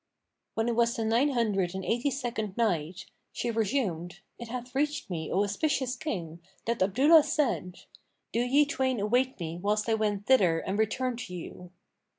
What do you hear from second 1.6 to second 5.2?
and Eighty second Night, She resumed, It hath reached